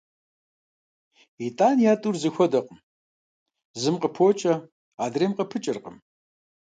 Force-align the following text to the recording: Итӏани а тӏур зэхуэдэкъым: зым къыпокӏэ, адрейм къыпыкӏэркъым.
Итӏани 1.45 1.85
а 1.93 1.95
тӏур 2.01 2.15
зэхуэдэкъым: 2.21 2.79
зым 3.81 3.95
къыпокӏэ, 4.01 4.53
адрейм 5.03 5.31
къыпыкӏэркъым. 5.37 5.97